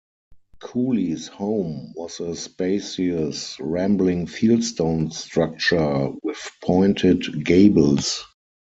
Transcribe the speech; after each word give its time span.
Cooley's 0.59 1.27
home 1.27 1.93
was 1.95 2.19
a 2.21 2.35
spacious, 2.35 3.59
rambling 3.59 4.25
fieldstone 4.25 5.13
structure, 5.13 6.09
with 6.23 6.39
pointed 6.63 7.45
gables. 7.45 8.23